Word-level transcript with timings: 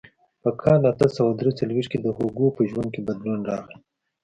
په 0.41 0.49
کال 0.61 0.81
اته 0.91 1.07
سوه 1.15 1.31
درې 1.39 1.51
څلوېښت 1.59 1.89
کې 1.91 1.99
د 2.01 2.07
هوګو 2.17 2.47
په 2.55 2.61
ژوند 2.69 2.89
کې 2.93 3.05
بدلون 3.07 3.39
راغی. 3.49 3.75